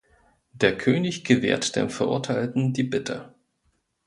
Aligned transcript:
Der 0.53 0.75
König 0.75 1.25
gewährt 1.25 1.75
dem 1.75 1.91
Verurteilten 1.91 2.73
die 2.73 2.81
Bitte. 2.81 3.35